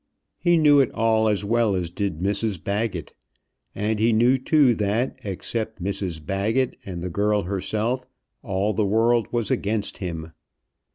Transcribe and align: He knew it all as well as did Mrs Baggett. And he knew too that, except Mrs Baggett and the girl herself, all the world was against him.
He 0.39 0.57
knew 0.57 0.79
it 0.79 0.89
all 0.95 1.29
as 1.29 1.45
well 1.45 1.75
as 1.75 1.91
did 1.91 2.21
Mrs 2.21 2.57
Baggett. 2.63 3.13
And 3.75 3.99
he 3.99 4.11
knew 4.11 4.39
too 4.39 4.73
that, 4.73 5.15
except 5.23 5.79
Mrs 5.79 6.25
Baggett 6.25 6.75
and 6.83 7.03
the 7.03 7.09
girl 7.11 7.43
herself, 7.43 8.07
all 8.41 8.73
the 8.73 8.83
world 8.83 9.27
was 9.31 9.51
against 9.51 9.99
him. 9.99 10.31